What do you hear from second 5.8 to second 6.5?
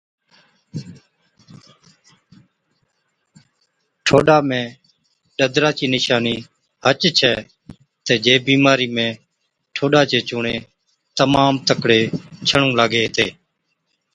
نِشانِي